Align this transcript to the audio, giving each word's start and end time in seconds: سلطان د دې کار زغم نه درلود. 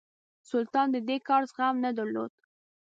سلطان 0.49 0.87
د 0.91 0.97
دې 1.07 1.17
کار 1.27 1.41
زغم 1.51 1.75
نه 1.85 1.91
درلود. 1.97 2.31